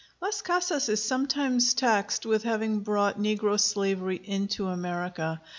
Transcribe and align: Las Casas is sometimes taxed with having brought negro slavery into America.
Las 0.19 0.41
Casas 0.41 0.89
is 0.89 1.03
sometimes 1.03 1.75
taxed 1.75 2.25
with 2.25 2.41
having 2.41 2.79
brought 2.79 3.19
negro 3.19 3.59
slavery 3.59 4.19
into 4.25 4.65
America. 4.65 5.39